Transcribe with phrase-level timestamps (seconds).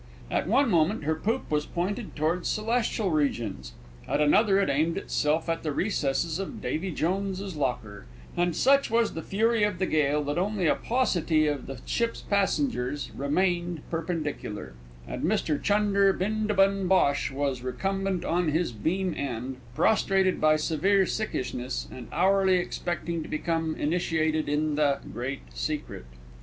[0.31, 3.73] At one moment her poop was pointed towards celestial regions;
[4.07, 9.13] at another it aimed itself at the recesses of Davey Jones's locker; and such was
[9.13, 14.73] the fury of the gale that only a paucity of the ship's passengers remained perpendicular,
[15.07, 21.87] and Mr Chunder Bindabun Bhosh was recumbent on his beam end, prostrated by severe sickishness,
[21.91, 26.05] and hourly expecting to become initiated in the Great Secret.